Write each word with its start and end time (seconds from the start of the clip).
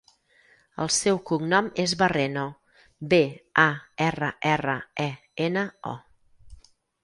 El 0.85 0.89
seu 0.95 1.19
cognom 1.31 1.67
és 1.83 1.93
Barreno: 1.99 2.47
be, 3.13 3.21
a, 3.67 3.69
erra, 4.09 4.33
erra, 4.55 4.77
e, 5.07 5.09
ena, 5.51 5.69
o. 5.95 6.77